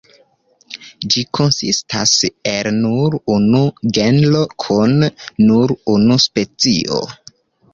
[1.15, 2.13] Ĝi konsistas
[2.51, 3.61] el nur unu
[3.99, 5.07] genro kun
[5.51, 7.05] nur unu specio.